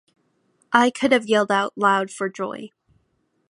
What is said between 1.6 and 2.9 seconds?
loud for joy".